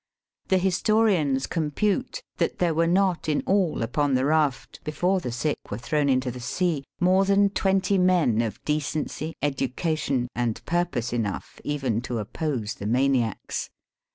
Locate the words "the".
0.47-0.57, 4.15-4.25, 5.19-5.31, 6.31-6.39, 12.73-12.87